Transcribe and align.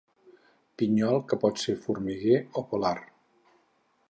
Pinyol 0.81 1.19
que 1.33 1.39
pot 1.45 1.61
ser 1.67 1.77
formiguer 1.85 2.41
o 2.63 2.65
polar. 2.73 2.99